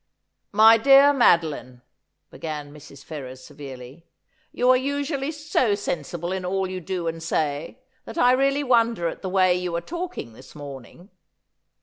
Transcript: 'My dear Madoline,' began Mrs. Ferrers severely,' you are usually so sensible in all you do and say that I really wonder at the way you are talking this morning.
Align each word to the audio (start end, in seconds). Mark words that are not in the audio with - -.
'My 0.63 0.79
dear 0.79 1.13
Madoline,' 1.13 1.83
began 2.31 2.73
Mrs. 2.73 3.03
Ferrers 3.03 3.45
severely,' 3.45 4.07
you 4.51 4.67
are 4.71 4.75
usually 4.75 5.29
so 5.31 5.75
sensible 5.75 6.31
in 6.31 6.43
all 6.43 6.67
you 6.67 6.81
do 6.81 7.05
and 7.07 7.21
say 7.21 7.77
that 8.05 8.17
I 8.17 8.31
really 8.31 8.63
wonder 8.63 9.07
at 9.09 9.21
the 9.21 9.29
way 9.29 9.53
you 9.53 9.75
are 9.75 9.79
talking 9.79 10.33
this 10.33 10.55
morning. 10.55 11.11